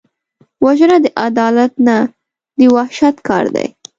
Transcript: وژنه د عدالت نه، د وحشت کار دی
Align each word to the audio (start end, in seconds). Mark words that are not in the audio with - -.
وژنه 0.65 0.97
د 1.03 1.05
عدالت 1.27 1.73
نه، 1.87 1.97
د 2.59 2.61
وحشت 2.75 3.15
کار 3.27 3.45
دی 3.55 3.67